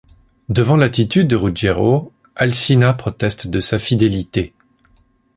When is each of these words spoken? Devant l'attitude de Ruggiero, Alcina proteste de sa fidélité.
Devant 0.49 0.77
l'attitude 0.77 1.27
de 1.27 1.35
Ruggiero, 1.35 2.11
Alcina 2.35 2.91
proteste 2.95 3.45
de 3.45 3.59
sa 3.59 3.77
fidélité. 3.77 4.55